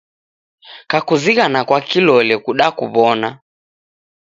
[0.89, 3.29] Kakuzighana kwa kilole kudakuw'ona